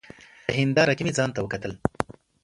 [0.45, 1.73] په هېنداره کي مي ځانته وکتل!